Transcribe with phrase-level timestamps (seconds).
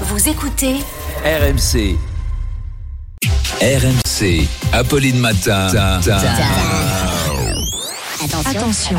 [0.00, 0.74] Vous écoutez
[1.24, 1.96] RMC.
[3.62, 4.48] RMC.
[4.72, 5.68] Apolline Matin.
[8.44, 8.96] Attention.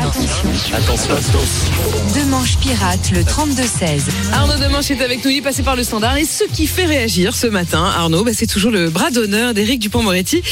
[2.14, 4.04] Demanche pirate, le 32-16.
[4.32, 6.16] Arnaud Demanche est avec nous, il est passé par le standard.
[6.16, 9.80] Et ce qui fait réagir ce matin, Arnaud, bah, c'est toujours le bras d'honneur d'Éric
[9.80, 10.42] Dupont-Moretti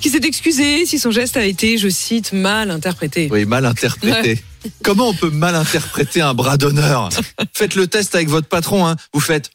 [0.00, 3.28] qui s'est excusé si son geste a été, je cite, mal interprété.
[3.32, 4.42] Oui, mal interprété.
[4.82, 7.08] Comment on peut mal interpréter un bras d'honneur?
[7.54, 8.86] Faites le test avec votre patron.
[8.86, 8.96] Hein.
[9.12, 9.50] Vous faites.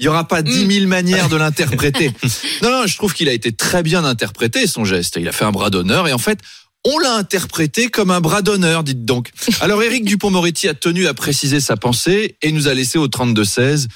[0.00, 2.10] Il y aura pas dix mille manières de l'interpréter.
[2.62, 5.16] Non, non, je trouve qu'il a été très bien interprété son geste.
[5.20, 6.38] Il a fait un bras d'honneur et en fait,
[6.84, 9.30] on l'a interprété comme un bras d'honneur, dites donc.
[9.60, 13.88] Alors Éric Dupont-Moretti a tenu à préciser sa pensée et nous a laissé au 32-16.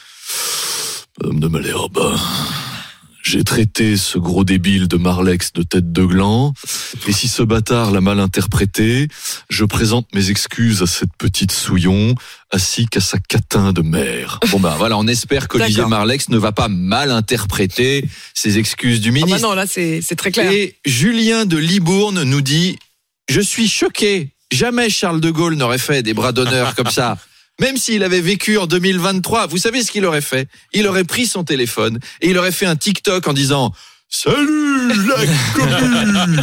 [1.20, 2.18] Madame de Malherbe,
[3.24, 6.52] j'ai traité ce gros débile de Marlex de tête de gland.
[7.08, 9.08] Et si ce bâtard l'a mal interprété,
[9.48, 12.14] je présente mes excuses à cette petite souillon,
[12.52, 14.38] ainsi qu'à sa catin de mère.
[14.50, 15.86] Bon ben voilà, on espère qu'Olivier.
[15.86, 19.48] Marlex ne va pas mal interpréter ses excuses du Ah bah ministre.
[19.48, 20.52] non, là, c'est très clair.
[20.52, 22.78] Et Julien de Libourne nous dit
[23.30, 24.32] Je suis choqué.
[24.52, 27.16] Jamais Charles de Gaulle n'aurait fait des bras d'honneur comme ça.
[27.60, 30.48] Même s'il avait vécu en 2023, vous savez ce qu'il aurait fait?
[30.72, 33.72] Il aurait pris son téléphone et il aurait fait un TikTok en disant
[34.08, 36.42] Salut la commune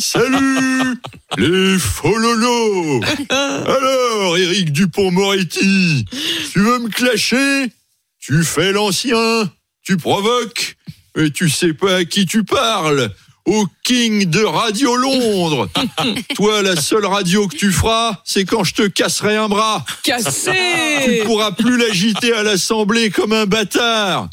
[0.00, 0.96] Salut
[1.36, 6.04] les fololos Alors Éric Dupont-Moretti,
[6.52, 7.72] tu veux me clasher?
[8.18, 9.50] Tu fais l'ancien,
[9.82, 10.76] tu provoques,
[11.18, 13.10] et tu sais pas à qui tu parles
[13.46, 15.68] au King de Radio Londres.
[16.36, 19.84] Toi, la seule radio que tu feras, c'est quand je te casserai un bras.
[20.02, 24.28] Tu Cassé pourras plus l'agiter à l'Assemblée comme un bâtard.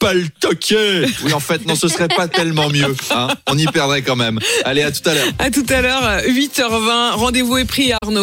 [0.00, 1.06] Pas le toquet.
[1.22, 2.96] Oui, en fait, non, ce serait pas tellement mieux.
[3.12, 3.28] hein.
[3.48, 4.40] On y perdrait quand même.
[4.64, 5.28] Allez, à tout à l'heure.
[5.38, 7.12] À tout à l'heure, 8h20.
[7.12, 8.16] Rendez-vous est pris, Arnaud.